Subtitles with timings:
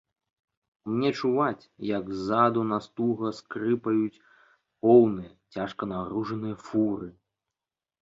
[0.93, 1.67] Мне чуваць,
[1.97, 4.21] як ззаду нас туга скрыпаюць
[4.83, 7.07] поўныя, цяжка нагружаныя фуры.